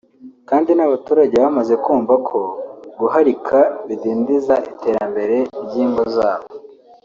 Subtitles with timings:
[0.49, 2.39] kandi n’abaturage bamaze kumva ko
[2.99, 6.47] guharika bidindiza iterambere ry’ingo zabo